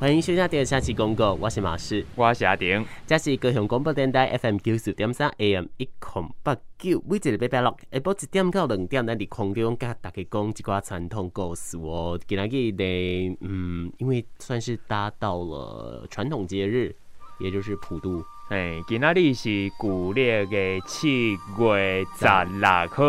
[0.00, 12.16] 欢迎收听第二下期公告，我是马士，我是阿丁，这是高雄广播电台 FM 九四点三 AM 一空八九，每一个礼拜六下晡一点到两点，咱伫空中甲大家讲一寡传统故事哦。
[12.28, 16.94] 今仔日呢，嗯，因为算是搭到了传统节日，
[17.40, 18.22] 也就是普渡。
[18.50, 23.04] 哎，今仔日是旧历的七月十六号，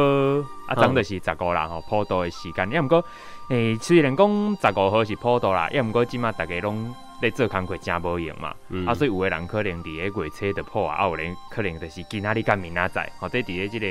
[0.68, 2.68] 啊，当着是十五啦吼，普渡的时间。
[2.72, 3.06] 也毋过，
[3.50, 13.88] 诶，虽然讲十五号是普渡啦，也毋过即马大家拢咧做工课真无闲嘛，嗯、啊，所以有诶人可能伫个月初就破啊，啊，有人可能就是今仔日甲明仔载，或者伫咧即个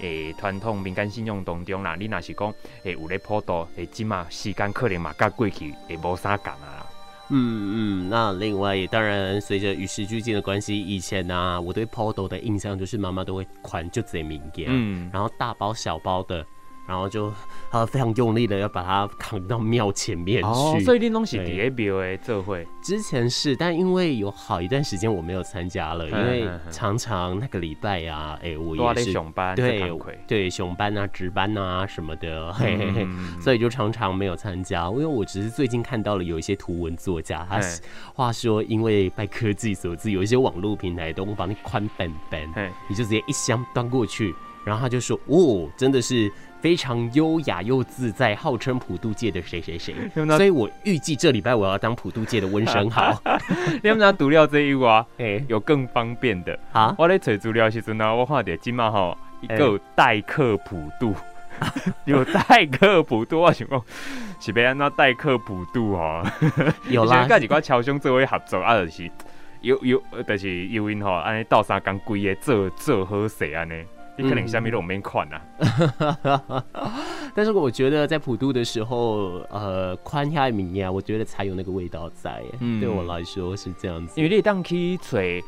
[0.00, 2.52] 诶传统民间信仰当中啦，你若是讲
[2.84, 6.84] 诶有咧普渡，诶，即马时间可能嘛甲过去会无啥共啊。
[7.30, 16.44] 嗯嗯，那另外也当然随着与时俱进的关系，以前呢、啊，我对普渡的印象就是妈妈都会款就这物件，嗯，然后大包小包的。
[16.90, 17.32] 然后就
[17.70, 22.66] 呃非常用力的要把它扛到庙前面去，哦、所以这东西第一庙诶这会。
[22.82, 29.88] 之前是，但因为有好一段时间我没有参加了，因为常常那个礼拜呀、啊，哎、欸，我也是熊班，对
[30.26, 33.06] 对熊班啊值班啊什么的，嘿嘿嘿，
[33.40, 34.88] 所以就常常没有参加。
[34.88, 37.60] 因为我只是最近看到了有一些图文作家，他
[38.12, 42.50] 话说因为拜科技所赐，有一些网络平台都帮你宽本本，
[42.88, 46.32] 你就直接一箱端过去，然后他就说哦，真的是。
[46.60, 49.94] 非常优雅又自在，号称普渡界的谁谁谁，
[50.36, 53.20] 所以我预计这礼拜我要当普渡界的温生豪。
[53.82, 56.94] 你们家读料这一话， 哎，有更方便的啊！
[56.98, 61.14] 我咧找资料时阵呢，我看到今嘛吼一个代客普渡，
[62.04, 63.82] 有代客普渡，我想讲
[64.38, 66.22] 是要安怎代客普渡哦？
[66.88, 69.10] 有啦，跟几个超商做位合作啊，就是
[69.62, 73.82] 有有，就是有因吼安尼斗三工规个做做好势安尼。
[74.20, 75.40] 你可能下面都没宽呐，
[77.34, 82.42] 但是我觉得在普渡的时候，呃，宽下米啊，我觉得才有那个味道在。
[82.58, 84.12] 嗯，对我来说是这样子。
[84.20, 85.42] 因为你当去吹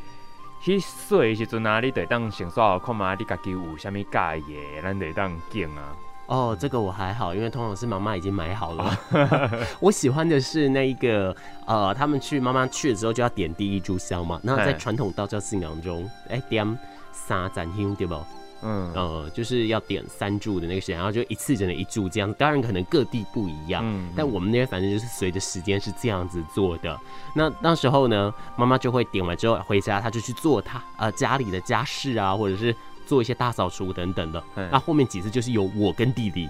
[0.62, 4.02] 去水的时阵啊，你得当先说看嘛，你家己有啥物介
[4.48, 5.92] 意，咱得当敬啊。
[6.28, 8.96] 哦，这个我还好，因为通常是妈妈已经买好了。
[9.80, 11.34] 我喜欢的是那一个，
[11.66, 14.40] 呃，他们去妈妈去了之后就要点第一炷香嘛。
[14.42, 16.78] 那在传统道教信仰中，哎、欸，点
[17.10, 18.14] 三盏香对不？
[18.62, 22.32] 嗯呃，就是要点三炷的那个时间，然后就一次只能一炷这样。
[22.34, 26.98] 当然可能各地不一样，嗯，但我们那边反正就是随着时间是这样子做的。
[27.34, 32.74] 那那时候呢，妈妈就会点完之后回家，她就去做她呃家里的家事啊，或者是
[33.06, 34.42] 做一些大扫除等等的。
[34.70, 36.48] 那后面几次就是由我跟弟弟，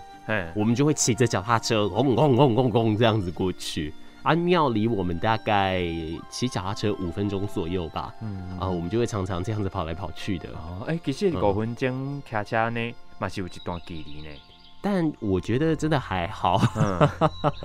[0.54, 3.92] 我们就会骑着脚踏车，轰轰轰轰轰这样子过去。
[4.22, 5.82] 啊，庙离我们大概
[6.28, 8.14] 骑脚踏车五分钟左右吧。
[8.20, 10.48] 嗯啊，我们就会常常这样子跑来跑去的。
[10.50, 14.28] 哦，哎、欸，其实五分钟骑车呢，嘛是有一段距离呢。
[14.84, 16.60] 但我觉得真的还好。
[16.74, 17.08] 嗯，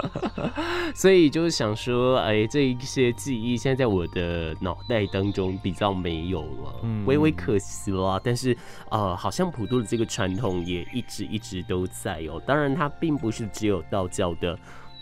[0.93, 8.21] 所以就是想说，哎、欸，这一些记忆现在在我的脑袋当中比较没有了，嗯，微微可惜了。
[8.23, 8.55] 但是，
[8.91, 12.39] 呃，好像普渡的这个传统也一直一直都在哦。
[12.45, 14.57] 当然，它并不是只有道教的。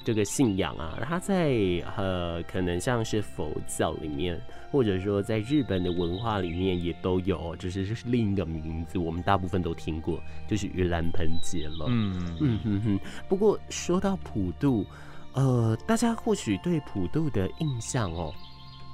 [0.06, 1.52] 这个信仰啊，它在
[1.98, 4.40] 呃，可能像是佛教里面，
[4.72, 11.88] 或者说在日本的文化里面也都有，只、就是是另一个名字，我们大部分都听过，就是盂兰盆节了。
[11.90, 13.00] 嗯嗯哼哼。
[13.28, 14.86] 不过说到普渡，
[15.34, 18.32] 呃，大家或许对普渡的印象哦，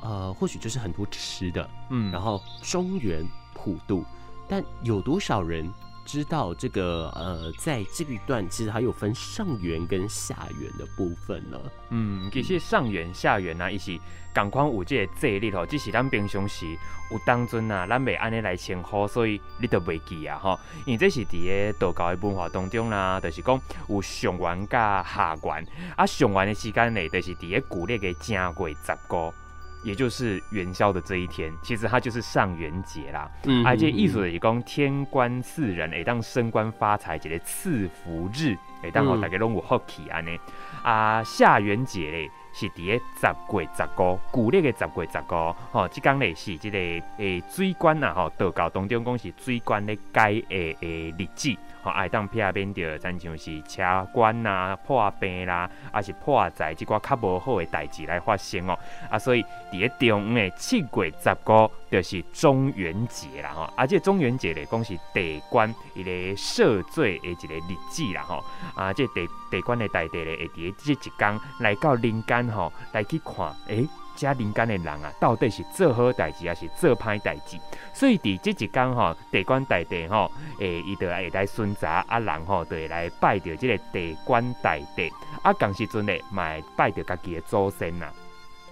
[0.02, 3.22] 呃，或许就是很多吃的，嗯，然后中原
[3.54, 4.04] 普渡，
[4.48, 5.70] 但有多少人？
[6.06, 11.60] 知道这个呃，在这一段其实还有分上元跟下元的部分呢。
[11.90, 13.98] 嗯，其实上元下元啊，伊是
[14.34, 16.66] 同款有这个节日吼，只是咱平常时
[17.12, 20.60] 有当阵啊，咱袂安尼来称呼，所以你都袂记啊吼。
[20.86, 29.34] 因为这是伫个道教的文化当中啦，就是讲有上元甲下元，啊上元的时间内，就是伫个古历的正月十五。
[29.84, 33.30] 也就是元宵的这一天，其实它就是上元节啦。
[33.46, 40.40] 嗯，而且意思是讲天官赐人，会当升官发财，一个赐福日，会当好大家拢有福气安尼。
[40.84, 46.78] 啊，下元节嘞是伫个十月十五，古历的十月十五，吼，即讲嘞是即个
[47.18, 51.56] 诶水官呐，吼，道教当中讲是水官咧改诶诶日子。
[51.84, 58.78] 吼，爱当避免着，亲像是车关啊、破病啦，啊是破财即寡较无好诶代志来发生哦。
[59.10, 63.64] 啊，所以伫个中午诶七月十五，就是中元节啦吼。
[63.76, 68.44] 啊，即个中元节咧，讲是地官伊个赦罪诶一个日子啦吼。
[68.76, 73.88] 啊，即个地地官诶大帝咧，会伫即一天来到人间吼，来去看诶。
[74.16, 77.58] 家人间的人啊，到底是做好代志还是做歹代志？
[77.94, 85.12] 所以伫这一天吼，地官大帝吼，诶，伊就会来巡查啊，人吼，就会来拜着这个地官大帝
[85.42, 88.12] 啊，同时阵咧，嘛会拜着家己的祖先呐。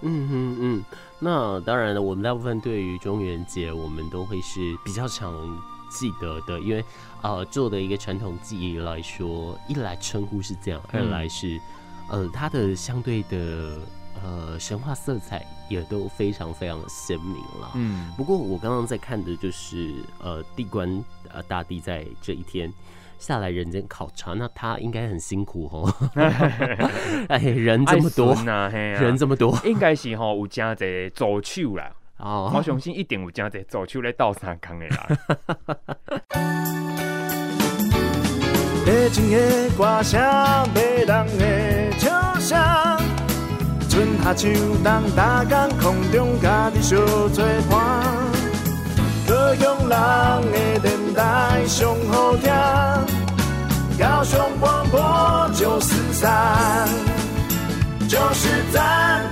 [0.01, 0.85] 嗯嗯嗯，
[1.19, 5.33] 那当然了，我们大部分对于中元节，我们都会是比较常
[5.89, 6.83] 记得的，因为
[7.21, 11.59] 呃，做的一个传统记忆来说，一来称呼是这样，二来是
[12.09, 13.77] 呃，它的相对的
[14.23, 17.71] 呃神话色彩也都非常非常的鲜明了。
[17.75, 22.71] 嗯，不过我刚刚在看的就是呃，地官呃大帝在这一天。
[23.19, 25.93] 下来人间考察，那他应该很辛苦哦。
[27.27, 31.91] 哎，人这么多，啊、人这么多，应该是吼有真侪助手啦。
[32.15, 35.05] 哦，我相信一定有真侪助手来斗相共的啦。
[44.29, 44.61] 高雄人
[50.51, 52.51] 的电台上好听，
[53.97, 56.87] 高雄广播九四三，
[58.07, 59.25] 九四三。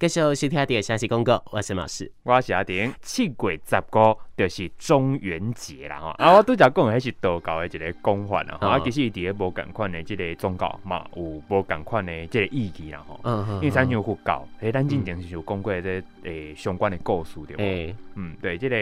[0.00, 2.94] 继续收听的消息公告，我是马士，我是阿丁。
[3.02, 17.96] 七月十五就是中元节啦，哈、嗯，啊，我拄则讲的是道教的一个讲法啦，哈、嗯，啊，其实伊个无共款的这个宗教嘛，有无共款的这个意义啦，哈，嗯嗯，因为咱像佛教，诶，咱之前是有讲过这诶相关的故事对吧？
[18.16, 18.76] 嗯，对，这个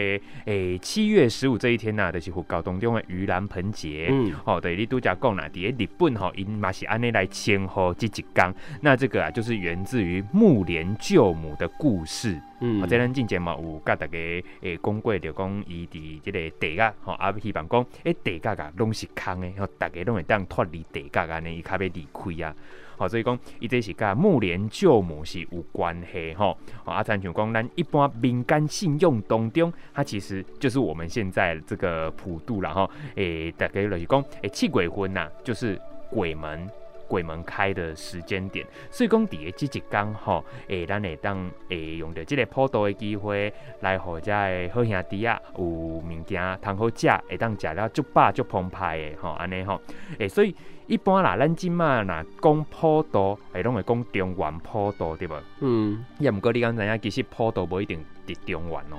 [0.45, 10.85] 诶七月十五这一天呐，就是佛教当中的盂兰盆节，嗯，好，对，你拄则讲啦，伫日本吼，因嘛是安尼来称呼这一天，那这个啊，就是源自于木莲。
[10.99, 14.17] 舅母的故事，嗯，啊，这咱之前嘛有甲大家
[14.61, 22.55] 诶讲过，就讲伊伫即个地角吼，啊，希望讲诶地角啊拢是空诶，吼，大家拢会当脱离地角安尼，伊较要离开啊，
[22.97, 35.77] 好，所以讲伊这是甲木莲舅母是有关系吼，啊，亲像讲咱一般民间信用当中，它其实就是我们现在这个普渡啦吼，诶，大家就是讲诶七月份呐，就是
[36.09, 36.69] 鬼门。
[37.07, 49.79] 鬼门开的时间点，所以讲伫个即一天吼，诶，咱会当诶用着即个普渡的机会来互遮个好兄弟啊，有物件通好食，会当食了足饱足澎湃的吼，安尼吼，
[50.19, 50.55] 诶，所以
[50.87, 55.41] 一般啦，咱即马若讲普渡，诶，拢会讲中原普渡对无？
[55.61, 58.97] 嗯，也毋过你敢知影，其实普渡无一定伫中原哦。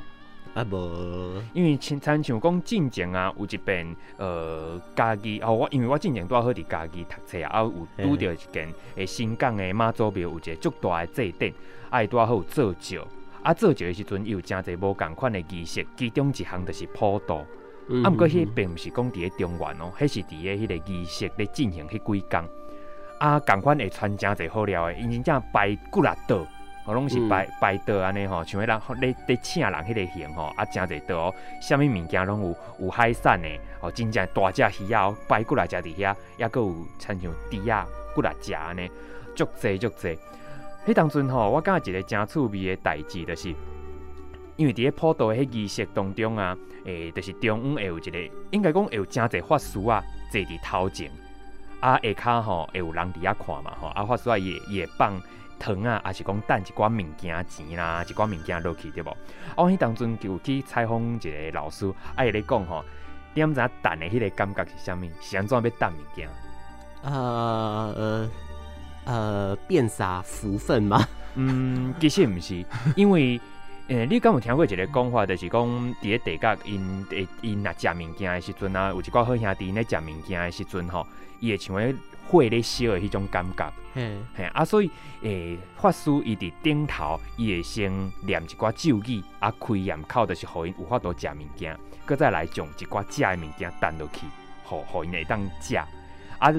[0.57, 11.53] 啊无，因为亲像讲进前啊，有一遍呃家己哦，我因为我进前拄好伫家己读册啊，啊有拄着一间诶新港诶妈祖庙有一个足大诶祭典，
[11.91, 13.07] 啊伊拄好有做醮，
[13.43, 17.45] 啊做醮诶时阵有诚侪无共款诶仪式，其中一项就是普渡，
[17.89, 22.43] 嗯、啊毋过迄并毋是讲伫咧中原哦，迄是伫咧迄个仪式咧进行迄几工，
[23.19, 26.47] 啊共款会传诚侪好料诶，因真正摆几若道。
[26.87, 33.49] 我拢是摆摆桌安尼吼，像迄人咧咧请人迄个型吼，啊诚侪桌哦，啥物物件拢有有海产的，
[33.81, 38.89] 哦真正大只鱼仔哦，拜过来食伫遐，抑佫有亲像猪仔过来食安尼，
[39.35, 40.17] 足济足济。
[40.87, 43.53] 迄当阵吼，我感觉一个诚趣味的代志，就是
[44.55, 48.19] 因为伫咧普渡的迄仪式当中啊，诶、欸，就是中午会有一个，
[48.53, 50.01] 应该讲会有诚侪法师啊
[50.31, 51.11] 坐伫头前，
[51.81, 55.21] 啊下骹吼会有人伫遐看嘛吼，啊法师啊也也放。
[55.59, 59.17] 糖啊，还是讲等一寡物件钱啦，一寡物件落去对无？
[59.57, 62.85] 我迄当阵就有去采访一个老师，啊伊咧讲吼，
[63.35, 65.09] 你毋知影等的迄个感觉是啥物？
[65.21, 66.29] 是安怎要等物件？
[67.03, 68.31] 呃呃
[69.05, 71.07] 呃，变啥福分吗？
[71.35, 72.65] 嗯，其实毋是，
[72.97, 73.41] 因为
[73.89, 81.07] 诶、欸，你敢有听过一个讲法，就是讲伫咧地角因诶因若食物件的时阵啊，有一寡好兄弟咧食物件的时阵吼，
[81.41, 81.95] 伊会像咧。
[82.29, 84.91] 火咧烧的迄种感觉，嘿，嘿啊，所以
[85.23, 87.89] 诶、欸，法师伊伫顶头，伊会先
[88.23, 94.27] 念一寡咒语，啊，开盐口就是互因有法度食物件，搁再来将一寡食的物件担落去，
[94.65, 95.77] 互互因会当食。
[95.77, 96.53] 啊，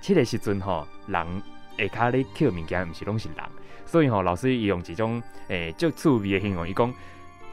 [0.00, 1.42] 这个时阵吼，人
[1.76, 3.44] 下骹咧捡物件，毋是拢是人，
[3.90, 6.94] 所以吼，老师用一种诶，就趣味的形容，伊讲。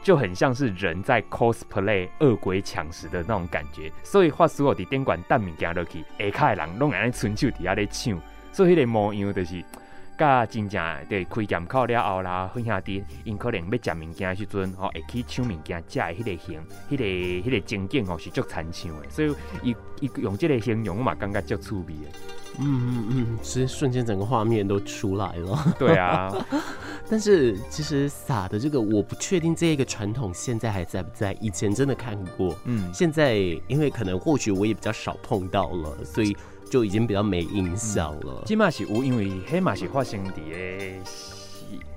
[0.00, 8.18] 就很像是人在 cosplay 恶鬼抢食的那种感觉，所以法师我伫店馆等物件落去，下卡的人拢安尼伸手伫遐咧抢，
[8.52, 9.62] 所以迄个模样就是，
[10.18, 16.60] 甲真正对开店口了后啦，分兄弟因可能要食物件的时阵，吼会去抢物件，食的迄个形，
[16.90, 22.18] 迄、那个迄、那个情景吼是足残像的，所以伊伊用这个形容我嘛感觉足趣味的。
[22.60, 25.56] 嗯嗯嗯，其实瞬间整个画面都出来了。
[25.78, 26.28] 对啊，
[27.08, 31.32] 但是其实撒的这个，我不确定这一个传统现在还在不在。
[31.40, 33.36] 以前真的看过，嗯，现在
[33.68, 36.36] 因为可能或许我也比较少碰到了，所以
[36.70, 38.42] 就已经比较没印象了。
[38.46, 40.32] 起码是有，因为黑马是发生在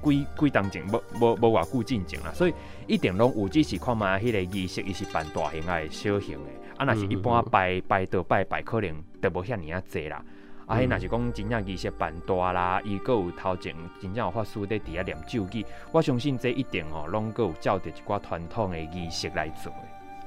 [0.03, 2.53] 几几当前，无无无偌久进前啦，所以
[2.87, 10.23] 一定拢有，只是看嘛，迄个仪式伊是办大型还是小型的，啊，那是一般拜拜倒拜拜，可能都无遐尔啊济啦。
[10.65, 19.71] 啊，迄若是讲真正仪式办大啦，伊阁有头前真正有法师在伫遐念咒语，我相信这一定哦拢阁有照着一寡传统的仪式来做。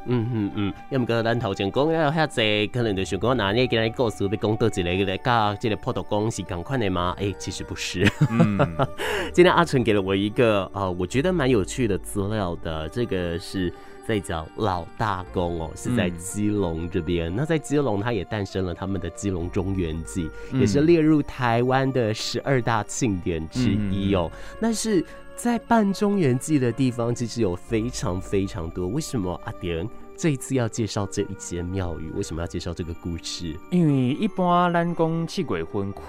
[0.06, 7.14] 嗯嗯嗯，要毋过咱头前讲了遐济，可能就想讲，那你今日故事要讲到一个个甲这个普渡公是共款的吗？
[7.18, 8.06] 诶、欸，其实不是。
[8.30, 8.58] 嗯，
[9.32, 13.72] 今天阿纯给了我一个呃，我觉得蛮有趣的资料的，这个是
[14.06, 17.32] 在讲老大公哦，是在基隆这边。
[17.32, 24.30] 嗯、那在基隆，它也诞生了他们的基隆中元祭，嗯、也是列入台湾的十二大庆典之一哦。
[24.60, 25.04] 但、嗯、是。
[25.36, 28.86] 在半中元祭的地方，其实有非常非常多。
[28.86, 29.86] 为什么阿典
[30.16, 32.10] 这一次要介绍这一间庙宇？
[32.10, 33.54] 为什么要介绍这个故事？
[33.70, 36.00] 因为一般咱讲七月份开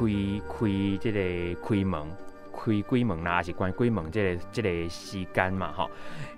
[0.47, 0.67] 开
[1.01, 2.01] 这个开门
[2.53, 5.89] 开鬼门啦，还是关鬼门这个这个时间嘛，哈。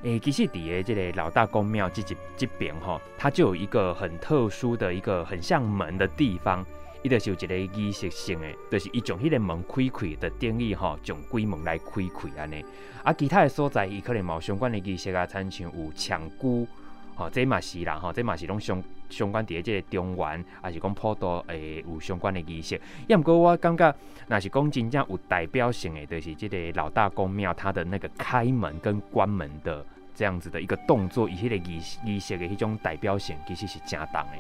[0.03, 6.65] 诶，其实底下这个老大公庙这这这边哈，它就有一个很特殊的一个很像门的地方。
[7.03, 12.63] 伊就是有一个仪式性的，就是伊将迄个门开开的定义吼，将鬼门来开开安尼。
[13.03, 16.67] 啊，其他的所在伊可能无相关的仪式啊，亲像有抢孤，
[17.15, 22.79] 吼，这嘛是啦，吼，这嘛是拢相相关伫即个中原，还是讲普渡诶有相关的仪式。
[23.07, 23.95] 要毋过我感觉，
[24.27, 34.33] 若是讲真正有代表性的，就是即个老大公庙，它的那个开门跟关门的这样子的一个动作，以迄个仪仪式的迄种代表性，其实是正当的。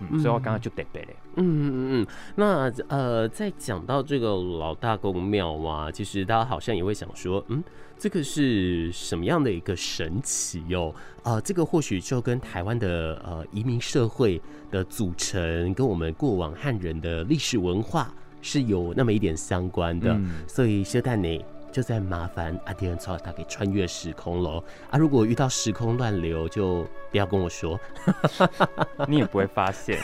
[0.00, 1.16] 嗯，所以我刚刚就得背嘞。
[1.36, 7.62] 嗯嗯嗯嗯，那呃，在讲到这个老大公庙啊，其实大家好像也会想说，嗯，
[7.98, 10.94] 这个是什么样的一个神奇哟？
[11.22, 20.12] 啊，这个或许就跟台湾的呃移民社会的组成，跟我们过往汉人的历史文化是有那么一点相关的。
[20.12, 21.44] 嗯、所以，谢旦你。
[21.74, 24.62] 就在麻烦阿迪恩超他给穿越时空喽
[24.92, 24.96] 啊！
[24.96, 27.76] 如果遇到时空乱流，就不要跟我说，
[29.08, 29.98] 你也不会发现。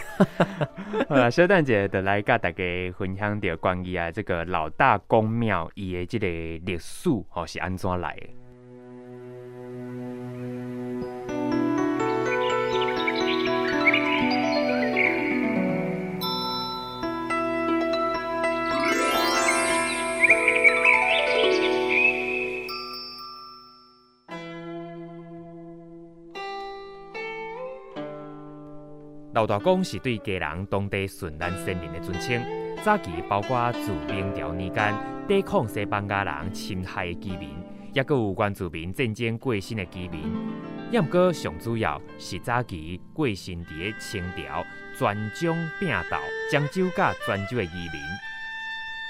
[1.09, 2.65] 好了，圣诞节的来，跟大家
[2.99, 6.27] 分享点关于啊这个老大公庙伊的这个
[6.67, 8.27] 历史哦是安怎来的。
[29.41, 32.45] 老大公是对家人当地顺兰先人的尊称，
[32.85, 34.95] 早期包括自明朝年间
[35.27, 37.49] 抵抗西班牙人侵害的居民，
[37.95, 40.31] 也有原住民战争过身的居民。
[40.91, 44.63] 也毋过上主要是早期过身伫个清朝
[44.99, 46.21] 泉州摒岛、
[46.53, 48.03] 漳州甲泉州的移民。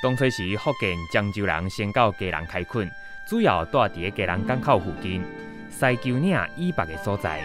[0.01, 2.89] 当初时福建漳州人先到家人开垦，
[3.29, 5.25] 主要住伫个家人港口附近
[5.71, 7.43] 西丘岭以北的所在。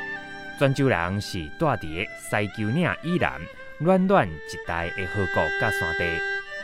[0.57, 3.41] 泉州人是住伫西丘岭以南
[3.79, 6.05] 暖暖一带的河谷甲山地，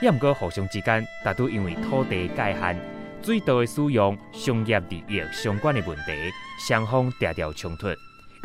[0.01, 2.79] 也毋过互相之间，大都因为土地界限、
[3.21, 6.13] 水道的使用、商业利益相关的问题，
[6.65, 7.87] 双方常常冲突，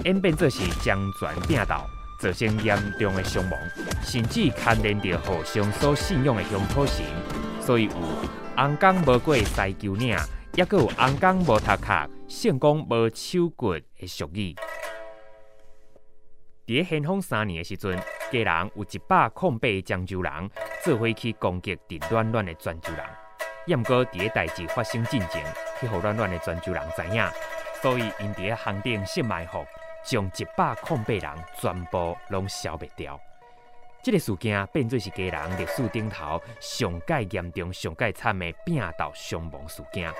[0.04, 1.76] 演变做是漳泉并斗，
[2.20, 3.60] 造成严重的伤亡，
[4.02, 7.04] 甚至牵连着互相所信仰的乡土神，
[7.60, 7.90] 所以有
[8.56, 10.18] “红江无过西丘岭”，
[10.54, 14.56] 也阁有“红江无读壳，圣公无手骨”的俗语。
[16.66, 17.96] 伫咧咸丰三年的时阵，
[18.32, 20.50] 家人有一百空八漳州人
[20.82, 23.06] 做伙去攻击伫暖暖的泉州人，
[23.66, 25.44] 也毋过伫咧代志发生进前，
[25.78, 27.24] 去互暖暖的泉州人知影，
[27.80, 29.64] 所以因伫咧行顶设埋伏，
[30.04, 33.20] 将一百空八人全部拢消灭掉。
[34.02, 40.12] 这个事件变做是家人历史顶头上盖严重、上盖惨的摒斗伤亡事件。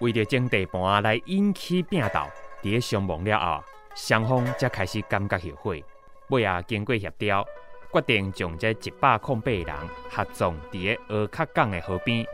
[0.00, 2.20] 为着争地盘来引起摒斗，
[2.62, 3.64] 伫咧伤亡了后。
[3.96, 5.82] 双方才开始感觉后悔，
[6.28, 7.42] 尾啊经过协调，
[7.90, 9.74] 决定将这一百空八人
[10.10, 12.24] 合葬伫个蚵壳港的河边。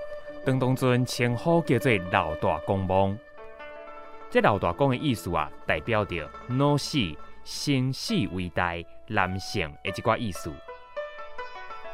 [0.45, 3.17] 当当阵称呼叫做老大公墓。
[4.29, 6.99] 这老大公的意思啊，代表着老死、
[7.45, 8.75] 生死为大、
[9.07, 10.51] 男性的一寡意思。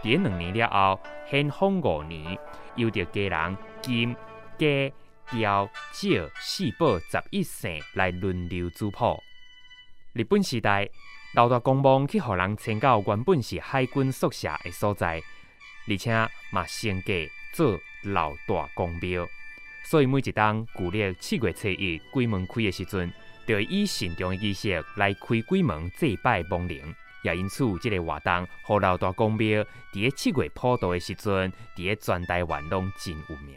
[0.02, 2.38] 伫两年了后，咸丰五年，
[2.74, 4.16] 由着家人金、
[4.56, 4.92] 家、
[5.30, 9.18] 雕、石四宝十一姓来轮流主仆。
[10.18, 10.90] 日本时代，
[11.32, 15.22] 老大公墓去互人迁到原本是海军宿舍的所在，
[15.88, 16.12] 而且
[16.50, 17.12] 嘛升格
[17.52, 19.24] 做老大公庙。
[19.84, 23.12] 所以每一当旧历七月初一鬼门开的时阵，
[23.46, 26.92] 就会以慎重的仪式来开鬼门祭拜亡灵。
[27.22, 33.56] 也因此，这个活动，互老大公庙伫个七月普渡的时阵，伫个全台湾拢真有名。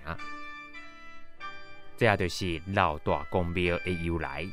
[1.97, 4.45] 这也就是老大公庙的由来。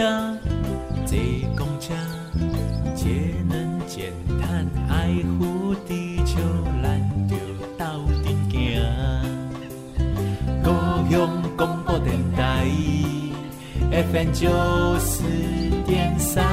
[0.00, 0.34] 车，
[1.04, 1.18] 坐
[1.54, 1.92] 公车，
[2.94, 6.38] 节能减碳，爱护地球，
[6.82, 7.36] 咱就
[7.76, 8.80] 斗阵行。
[10.64, 12.66] 高雄广播电台
[13.90, 15.22] ，FM 九四
[15.84, 16.46] 点三。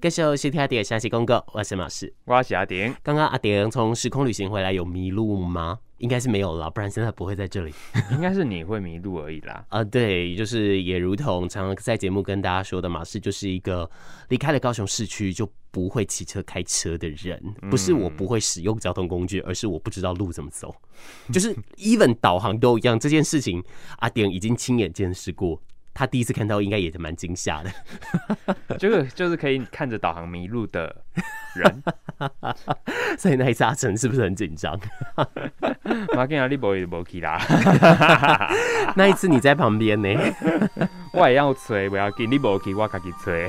[0.00, 2.94] 感谢收听阿点详细公告，我是马士，我是阿点。
[3.02, 5.78] 刚刚阿点从时空旅行回来，有迷路吗？
[5.98, 7.72] 应该是没有了，不然现在不会在这里。
[8.12, 9.64] 应该是你会迷路而已啦。
[9.68, 13.88] 啊， 对，就是也如同常常在节目跟大家说的，嘛，是就是一个
[14.28, 17.40] 离开了高雄市区就不会骑车开车的人。
[17.70, 20.74] 不是我不会使用交通工具，而是我不知道路怎么走。
[21.32, 23.62] 就是 even 导航都一样，这件事情
[23.98, 25.60] 阿典已经亲眼见识过。
[25.98, 27.70] 他第一次看到，应该也是蛮惊吓的。
[28.78, 30.94] 这 个就是可以看着导航迷路的
[31.56, 31.82] 人，
[33.18, 34.78] 所以那一次阿成是不是很紧张？
[36.14, 37.36] 马吉亚利博也不去啦。
[38.94, 40.08] 那一次你在旁边呢，
[41.12, 43.48] 我也要吹，不要紧，你不去，我自己吹。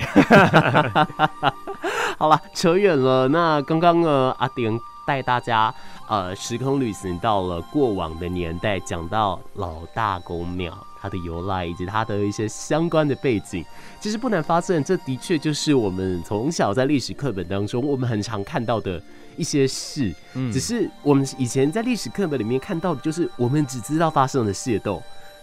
[2.18, 3.28] 好了，扯远了。
[3.28, 5.72] 那刚刚呢，阿丁带大家
[6.08, 10.76] 呃时空旅行到了过往的年代，讲到老大公庙。
[11.02, 13.64] 它的由来以及它的一些相关的背景，
[14.00, 19.02] 其实不难发现，这的确就是我们从小在历史课本当中，我们很常看到的
[19.38, 20.14] 一些事。
[20.34, 25.02] 嗯，只是我们以前在历史课本里面看到的，就是我们只知道发生了械斗，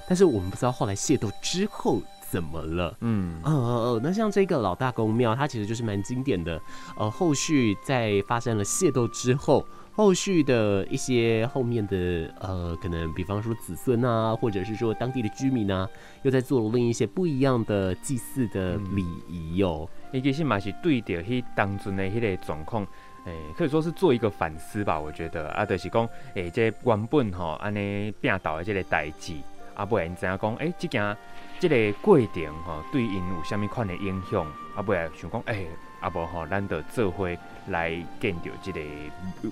[0.08, 2.96] 但是我们不知道后来械斗之后怎么了。
[3.00, 6.60] 嗯，哦哦哦，那像这个老大公庙，它其实就是蛮经典的。
[6.98, 9.64] 呃，后续在发生了械斗之后。
[9.96, 15.88] 后续的一些后面的呃，可能比方说子孙啊，或者是说当地的居民啊，
[16.22, 19.88] 又在做另一些不一样的祭祀的礼仪哟。
[20.12, 22.86] 伊其实嘛是对着迄当阵的迄个状况，
[23.24, 25.00] 诶、欸，可以说是做一个反思吧。
[25.00, 26.04] 我觉得啊，就是讲，
[26.34, 29.32] 诶、欸，这原本吼安尼病倒的这个代志，
[29.74, 31.16] 啊，不然知影讲，诶、欸，这件
[31.58, 35.68] 这个过程吼，对因有虾米款的影响，啊，不然想讲，诶、欸。
[35.98, 37.26] 啊，无吼，咱就做伙
[37.68, 38.80] 来见到这个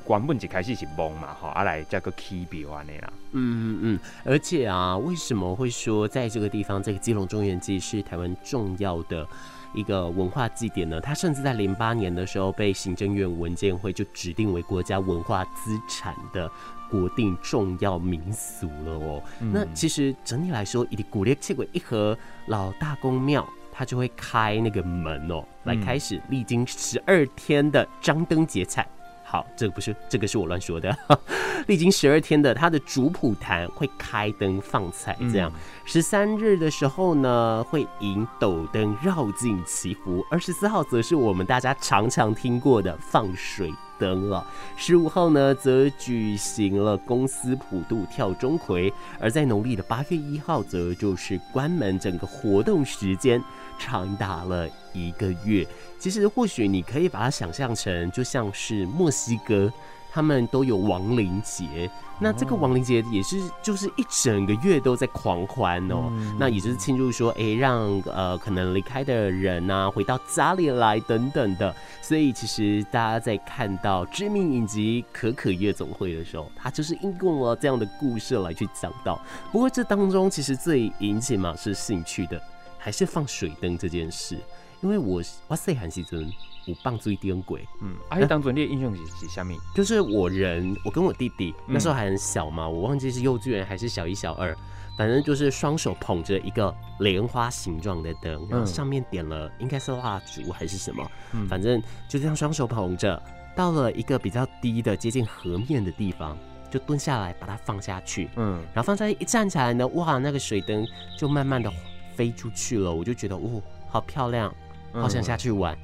[0.07, 3.13] 原本一开始是梦嘛，吼，啊来加个起标安尼啦。
[3.33, 9.27] 嗯嗯嗯，而且啊，为什么会说在这个地方，这个基隆中原祭是台湾重要的
[9.75, 11.01] 一个文化祭典呢？
[11.01, 16.49] 它甚至在零八年的时候被行政院文件会就指定为国家文化资产的
[16.91, 19.23] 国定重要民俗了哦。
[19.41, 23.45] 嗯、那其实整体来说，以古列切鬼一盒老大公庙。
[23.75, 28.87] 他就会开那个门哦，来开始历经十二天的张灯结彩。
[29.27, 30.97] 好，这个不是，这个是我乱说的。
[31.67, 35.51] 历经十二天的，他的主普坛会开灯放彩，这样。
[35.85, 40.25] 十三日的时候呢，会引斗灯绕境祈福。
[40.31, 44.47] 二十四号则是我们大家常常听过的放水灯了。
[44.77, 48.93] 十五号呢，则举行了公司普渡跳钟馗。
[49.19, 53.43] 而在农历的八月一号，则就是关门，整个活动时间。
[53.79, 55.67] 长达了一个月，
[55.99, 59.73] 其实或许你可以把它想象成，就像是墨西哥，
[60.13, 79.21] 他们都有亡灵节，那这个亡灵节也是就是一整个月都在狂欢哦，那也就是庆祝说，哎，让呃可能离开的人啊回到家里来等等的，所以其实大家在看到知名影集《可可夜总会》的时候，它就是应用了这样的故事来去讲到。
[79.51, 82.41] 不过这当中其实最引起马是兴趣的。
[82.85, 84.39] 还是放水灯这件事，
[84.83, 86.31] 因为我哇塞，韩熙尊
[86.67, 89.57] 我放水灯鬼，嗯，而且当初你的英雄是是啥米？
[89.75, 94.55] 就是我人，我跟我弟弟那时候还很小嘛，我忘记是幼稚园还是小一、小二，
[94.99, 101.11] 反正就是双手捧着一个莲花形状的灯，然后上面点了应该是蜡烛还是什么，
[101.49, 103.23] 反正就这样双手捧着，
[103.57, 106.37] 到了一个比较低的接近河面的地方，
[106.71, 111.73] 就蹲下来把它放下去，嗯，然后放下一站起来呢，哇，那个水灯就慢慢的。
[112.15, 114.55] 飞出去了，我就觉得哦，好漂亮，
[114.93, 115.77] 好想下去玩。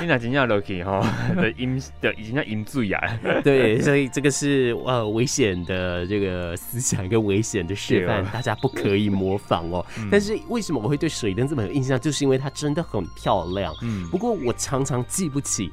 [0.00, 1.00] 你那真正落去哈，
[1.36, 3.18] 的阴的已经叫阴水啊。
[3.44, 9.84] 对，所以这个是呃危险的这个思想跟危险的示范，大家不可以模仿哦。
[10.10, 12.00] 但是为什么我会对水灯这么有印象？
[12.00, 13.74] 就是因为它真的很漂亮。
[13.82, 15.70] 嗯，不过我常常记不起。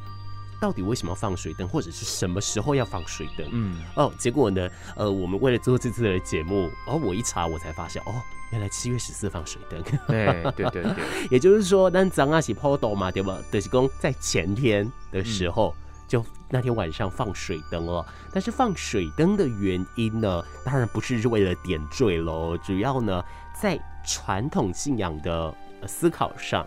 [0.59, 3.47] 到底为什么要放水灯，或者是什么时候要放水灯？
[3.51, 8.13] 嗯，哦，结果呢，呃，我们为了做这次的节目，哦，我一查，我才发现，哦，
[8.51, 9.81] 原来七月十四放水灯。
[10.07, 10.95] 对对对对，
[11.29, 13.39] 也就是说，咱早上是抛斗嘛，对吧？
[13.51, 18.05] 就是说在前天的时候，嗯、就那天晚上放水灯了。
[18.31, 23.23] 但是放水灯的原因呢，当然不是为了点缀喽，主要呢，
[23.59, 25.53] 在传统信仰的
[25.85, 26.65] 思考上。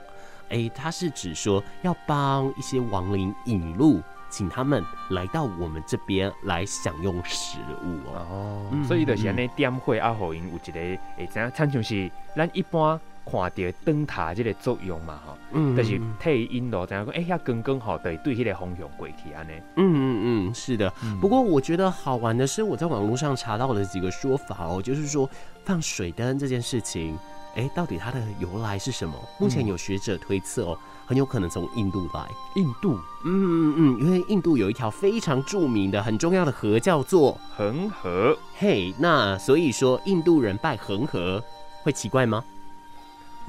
[0.50, 8.26] 哎，它是指说要帮一些亡灵引路，请他们来到我们这边来享用食物哦。
[8.30, 13.00] 哦，嗯、所以就是安尼点火啊，互因有一个会知影，亲像是咱一般。
[13.22, 17.14] 看到灯塔这个作用嘛，吼，嗯，就是替引导，怎样讲？
[17.14, 19.52] 哎、欸，遐刚刚好，对，对，迄个方向过去安尼。
[19.76, 20.92] 嗯嗯嗯，是的。
[21.04, 25.30] 嗯、不过我觉得好玩的是，我在网络上查到了几个说法哦，就是说
[25.64, 27.16] 放水灯这件事情，
[27.56, 29.14] 哎、欸，到底它的由来是什么？
[29.38, 32.28] 目前有学者推测哦，很有可能从印度来。
[32.54, 32.94] 印度？
[33.24, 38.36] 嗯嗯嗯，因为印度有一条非常著名的、很重要的河叫做恒河。
[38.56, 41.42] 嘿，那所以说印度人拜恒河
[41.82, 42.44] 会奇怪吗？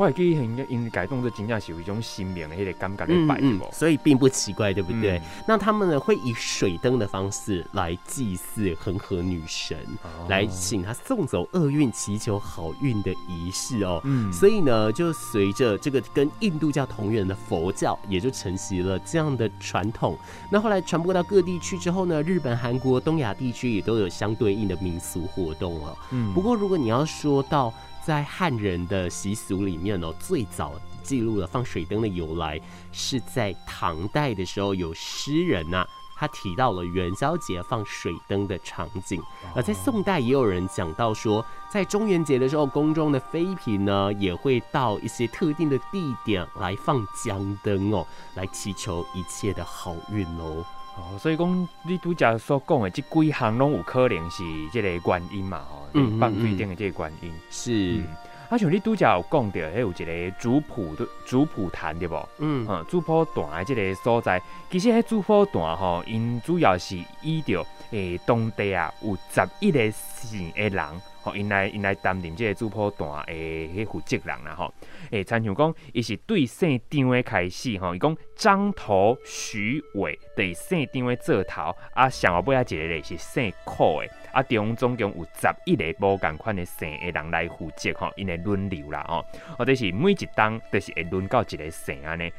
[0.01, 5.19] 我会记因因改动这真正是有一种新明的迄个感觉的拜，嗯，所以并不奇怪，对不对？
[5.19, 14.01] 嗯、那他们呢会以水灯的方式来祭祀恒河女神，哦、来请她送走厄运、祈求好运的仪式哦。
[14.05, 20.17] 嗯，所以呢，就随着这个跟印度教同源的佛教，也就承袭了这样的传统。
[20.49, 25.95] 那后来传播到各地区之后呢，日本、韩国、东亚地区也都有相对应的民俗活动了。
[26.09, 27.71] 嗯，不过如果你要说到
[28.03, 32.59] 在汉人的习俗里面哦，最早记录了放水灯的由来，
[32.91, 39.21] 是在唐代的时候，有诗人呐、啊，他提到了元宵节放水灯的场景。
[39.55, 50.65] 而在宋代，也有人讲到说，在中元节的时候，宫中的妃嫔呢，也会到一些特定的地点来放江灯哦，来祈求一切的好运哦。
[51.01, 55.65] 哦，所以讲你拄则所讲的这几项拢有可能是这个原因嘛？
[55.69, 55.87] 吼，
[56.19, 57.97] 放水顶的这个原因是。
[57.97, 58.07] 嗯、
[58.49, 62.15] 啊，像你拄则有讲到，还有一个主谱的主谱坛对不？
[62.37, 70.85] 嗯，嗯，主普坛的这个所在，其实迄主普坛吼，因主要是依着诶当地啊有十一个姓的人。
[71.21, 74.73] 吼，因来因来担任这个主普坛诶，迄负责人啦，吼，
[75.11, 89.23] 诶，亲像讲，伊是对姓张诶开始，吼，伊讲张头徐伟对姓张诶做头，啊，上后尾啊一个咧是姓寇诶，啊，中总共有十一个无共款诶姓诶人来负责，吼，因会轮流啦，吼，
[89.57, 92.31] 或者是每一档都是会轮到一个姓安尼。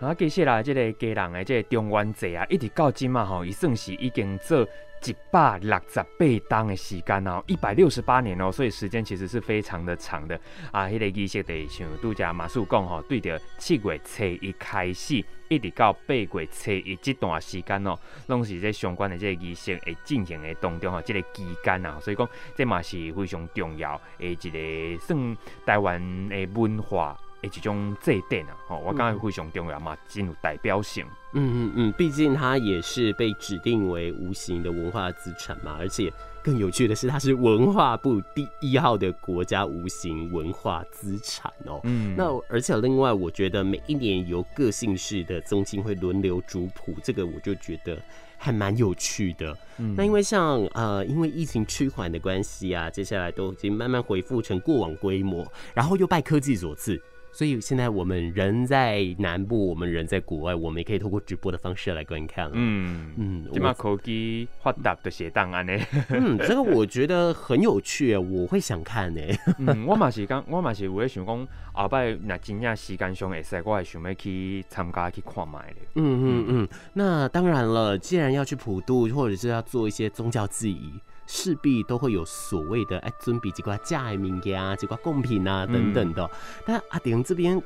[0.00, 4.66] 啊，其实啦，这个家人诶，这个中元节啊，一直到今嘛，吼，伊算是已经做。
[5.04, 10.38] 一百六十八当的时间哦，一百六十八年哦，所以时间其实是非常的长的
[10.72, 10.86] 啊。
[10.86, 17.94] 迄个仪式得像拄则马叔讲吼，对着七月初一开始，一直到八月初一这段时间哦，
[18.28, 25.36] 拢是这相关的这个仪式会进行的当中吼，这个期间啊，所以讲这嘛是非常重要的一个算
[25.66, 27.18] 台湾的文化。
[27.46, 31.04] 一种祭典啊，吼，我感觉非常重要嘛，真有代表性。
[31.36, 36.12] 嗯嗯嗯，毕竟它也是被指定为无形的文化资产嘛，而且
[36.44, 41.80] 更有趣的是，它是文化部第一号的国家无形文化资产哦。
[41.82, 48.00] 嗯，那而且另外，我觉得每一年由各县市的宗亲会轮流主谱，这个我就觉得
[48.38, 49.56] 还蛮有趣的。
[49.78, 57.02] 嗯，那因为像呃，因为疫情趋缓的关系啊，接下来都已经慢慢恢复成过往规模，然后又拜科技所赐。
[57.34, 62.48] 所以现在我们人在南部，我们人在国外，我们也可以透过直播的方式来观看。
[62.52, 65.76] 嗯嗯，起码科技发达的写档案呢。
[66.10, 69.20] 嗯，这个我觉得很有趣，我会想看呢。
[69.58, 75.76] 嗯，我嘛是刚，我嘛是有在想讲，后摆那真正时间上会使，我也想要去参加去看卖的。
[75.96, 80.92] 嗯嗯嗯，那当然了，既然要去普渡，或者是要做一些宗教祭仪。
[81.26, 86.22] 势必都会有所谓的哎，准备几块假的物件啊，几块贡品啊等等的。
[86.24, 86.30] 嗯、
[86.66, 87.60] 但阿丁这边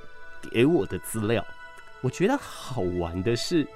[0.51, 1.45] 给我的资料，
[2.01, 3.67] 我觉得好玩的是，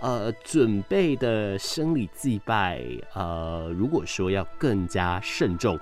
[0.00, 5.78] 呃，准备的生理祭拜，呃，如果说要更加慎重，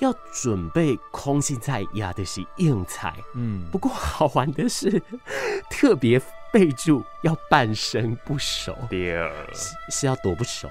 [0.00, 3.14] 要准备空心菜压的是硬菜。
[3.34, 5.02] 嗯，不过好玩的是，
[5.70, 6.20] 特别。
[6.52, 9.12] 备注要半生不熟，对
[9.52, 10.68] 是，是要多不熟？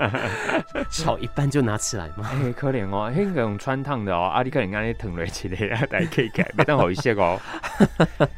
[0.92, 2.28] 炒一半就拿起来吗？
[2.30, 7.40] 哎、欸，可怜哦，那个用汆烫的哦，阿弟可能安尼烫了起来，啊， 大家可以改，别当好一些哦。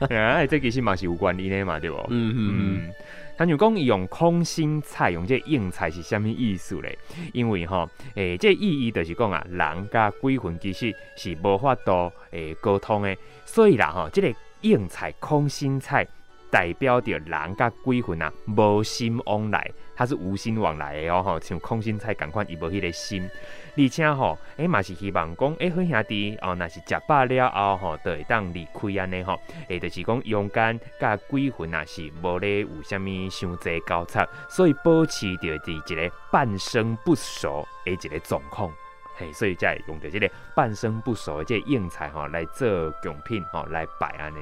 [0.09, 1.97] 哎，这其实嘛是有关系的嘛，对不？
[2.11, 2.93] 嗯嗯。
[3.37, 6.99] 他就讲用空心菜，用这硬菜是什么意思嘞？
[7.33, 16.07] 因为哈，诶、欸，这个、意义就是讲啊，人甲鬼魂其实是无法度诶沟通的，所以啦哈，这个硬菜空心菜。
[16.51, 23.27] 代表着人甲鬼魂啊，无心往来，它是无心往来的哦，吼，像空心菜共款，伊无迄个心，
[23.75, 38.71] 而且吼，诶嘛是希望讲，诶好兄弟哦，若是食饱了后吼，就会当离开安尼吼，诶，就是讲阳间甲鬼魂啊是无咧有啥物伤济交叉，所以保持着伫一个半生不熟诶一个状况，
[39.17, 44.39] 嘿，所以才会用着这个半生不熟的这个硬菜吼来做贡品吼来摆安尼。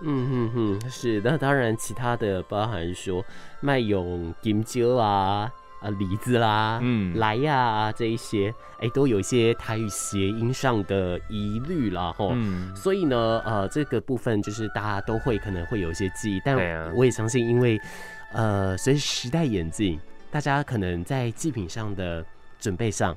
[0.00, 1.22] 嗯哼哼，是。
[1.24, 3.24] 那当然，其他的包含说
[3.60, 5.50] 卖用金蕉啊、
[5.84, 12.12] 啊梨子啦、嗯、来呀、啊、这一些，哎、欸，都有一些台语谐音上的疑虑啦。
[12.16, 12.30] 吼。
[12.32, 12.74] 嗯。
[12.74, 16.56] 所以呢，呃，这个部分就是大家都会可能会有一些记忆，但
[16.94, 17.78] 我也相信，因为
[18.32, 22.24] 呃，随着时代演进，大家可能在祭品上的
[22.58, 23.16] 准备上，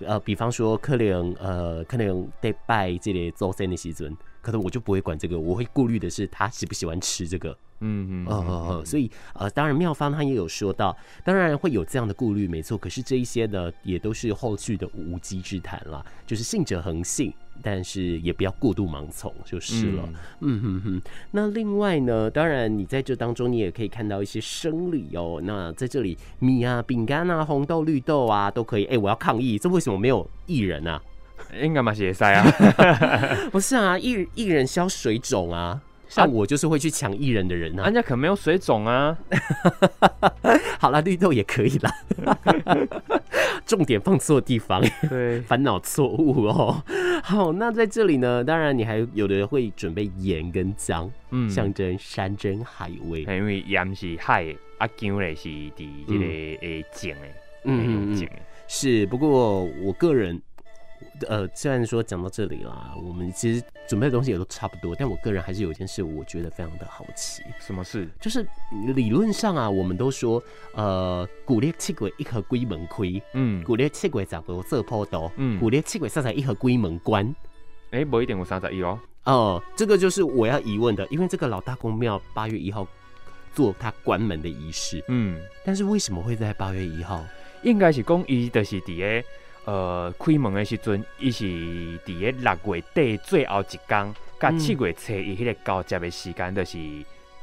[0.00, 4.14] 呃，比方说可能呃，可能得拜这类祖先的时阵。
[4.48, 7.54] 可能我就不会管这个，我会顾虑的是他喜不喜欢吃这个。
[7.80, 12.78] 嗯嗯哦哦哦，所以呃，当然妙方他也有说到，当然会有这样的顾虑，没错。
[12.78, 17.32] 可是这一些呢，也都是后续的无稽之谈啦，就是信者恒信，
[17.62, 20.08] 但是也不要过度盲从就是了。
[20.40, 21.02] 嗯哼哼。
[21.30, 25.40] 那另外呢，当然你在这当中，你也可以看到一些生理哦。
[25.44, 28.86] 那在这里，米啊、饼干啊、红豆、绿豆啊都可以。
[28.86, 31.00] 哎、欸，我要抗议，这为什么没有薏仁啊？
[31.60, 32.44] 应该嘛是会使啊，
[33.50, 39.16] 不是啊，薏薏仁消水肿啊，像我就是会去抢艺人的人啊，人家可没有水肿啊。
[40.78, 41.92] 好了，绿豆也可以啦，
[43.66, 46.82] 重点放错地方，对，烦恼错误哦。
[47.24, 58.28] 好，那在这里呢，当然你还有的人会准备盐跟姜，嗯，象征山珍海味，因为盐是海的，啊姜嘞是伫这个诶井诶，嗯嗯，
[58.68, 59.04] 是。
[59.06, 60.40] 不过我个人。
[61.26, 67.42] 呃，虽然说讲到这里啦，我们其实准备的东西也都差不多，但我个人还是有一件事，我觉得非常的好奇。
[67.58, 68.08] 什么事？
[68.20, 68.46] 就是
[68.94, 70.42] 理论上啊，我们都说，
[70.74, 77.26] 呃，古列七鬼一盒龟门亏，嗯，古列七鬼长得色坡刀，嗯，古列七鬼上才一盒龟门关，
[77.90, 78.98] 哎、欸，不一定我三十一哦。
[79.24, 82.86] 哦、呃，这个就是我要疑问的，因为这个老大公庙八月一号
[83.52, 87.24] 做他关门的仪式，嗯，但是为什么会在八月一号？
[87.64, 89.22] 应该是公一的是第二。
[89.68, 96.78] 呃，开门的时阵，伊是伫个六月底最后一天，甲七月初一迄个交接的时间，就是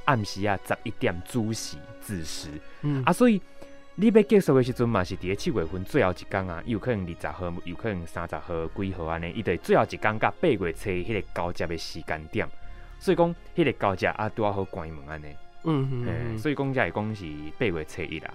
[0.06, 2.48] 暗时啊十一点子时子时。
[2.82, 3.40] 嗯啊，所以
[3.94, 12.48] 你要结束的时阵嘛，是伫个七月份最后一天啊，有可能二十号，有可能三十号、几号安尼，伊就最后一天甲八月初一迄个交接的时间点。
[12.98, 15.28] 所以讲，迄个交接啊，拄啊好关门安尼。
[15.66, 16.38] 嗯嗯嗯。
[16.40, 17.26] 所以讲，才会讲是
[17.60, 18.34] 八月初一啦。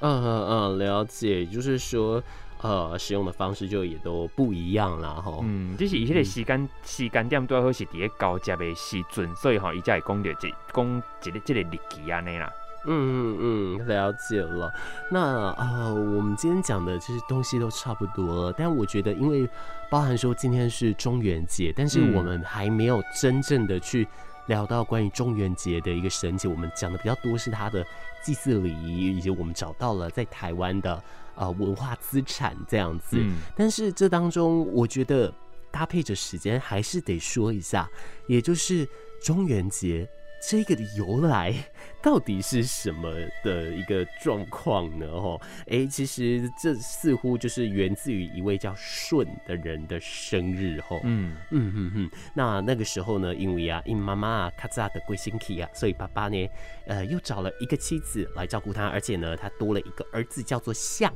[0.00, 2.22] 嗯嗯嗯，了解，就是说。
[2.62, 5.40] 呃，使用的方式就也都不一样了吼。
[5.42, 12.52] 嗯，就是以迄个时间、嗯、时间点都好是伫个交接的时阵，所以吼，伊才会讲着这讲这个这个日期安尼啦。
[12.86, 14.72] 嗯嗯嗯，了解了。
[15.10, 19.46] 那呃，我们今天讲的这些东西都差不多了，但我觉得，因为
[19.90, 24.08] 包含说今天是中元节，但是我们还没有真正的去
[24.50, 26.48] 聊到关于中元节的一个神节。
[26.48, 27.86] 我们讲的比较多是它的
[28.22, 31.02] 祭祀礼仪，以及我们找到了在台湾的。
[31.36, 35.32] 呃，文化资产这样子，嗯，但是这当中，我觉得
[35.70, 37.88] 搭配着时间，还是得说一下，
[38.26, 38.86] 也就是
[39.22, 40.06] 中元节
[40.42, 41.54] 这个的由来
[42.02, 43.12] 到底是什么
[43.44, 45.06] 的一个状况呢？
[45.06, 56.48] 哦，哎，其实这似乎就是源自于一位叫舜的人的生日，吼，嗯嗯嗯嗯，那那个时候呢，因为啊，因妈妈啊，卡扎的贵星体啊，所以爸爸呢，
[56.86, 61.12] 呃，又找了一个妻子来照顾他，而且呢，他多了一个儿子，叫做象。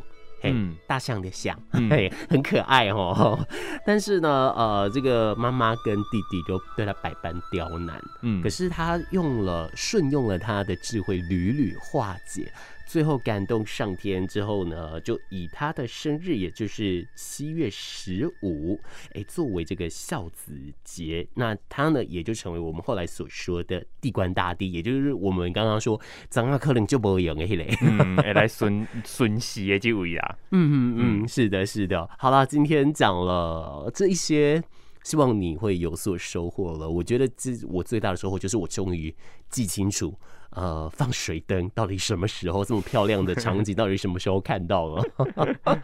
[0.52, 1.58] 嗯，大象的象，
[1.90, 3.38] 嘿，很可爱哦。
[3.86, 8.02] 但是呢，呃，这个妈妈跟弟弟就对他百般刁难。
[8.22, 12.52] 嗯，可是他用了顺用了他的智慧，屡屡化解。
[12.86, 18.78] 最后感动上天之后呢，就以他的生日，也就是七月十五，
[19.14, 20.52] 哎，作为这个孝子
[20.84, 21.26] 节。
[21.34, 30.38] 那他呢，也就成为我们后来所说的地官大帝，也就是我们刚刚说张阿克林就不会赢的嘞，嗯，来孙孙喜的这位啦。
[30.50, 32.08] 嗯嗯嗯，是的，是的。
[32.18, 34.62] 好了，今天讲了这一些，
[35.02, 36.88] 希望你会有所收获了。
[36.88, 39.14] 我觉得这我最大的收获就是我终于
[39.48, 40.14] 记清楚。
[40.54, 42.64] 呃，放水灯到底什么时候？
[42.64, 45.02] 这么漂亮的场景 到底什么时候看到了？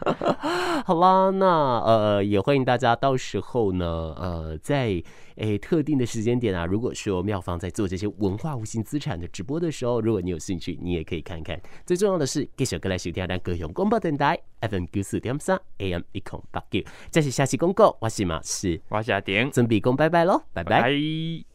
[0.85, 3.85] 好啦，那呃也欢迎大家到时候呢，
[4.17, 5.01] 呃在
[5.35, 11.59] 诶、欸、特定的时间点啊，如果说妙方在做这些文化无形资产的直播的时候，如果你有兴趣，你也可以看看。
[11.85, 16.79] 最重要的是，给小哥来收听咱高雄广播电台 FM 九四点三 AM 一空八九。
[17.11, 20.81] 这是下期公告，我是马氏，我是阿鼎，准备讲拜拜喽，拜拜。
[20.81, 21.50] 拜拜。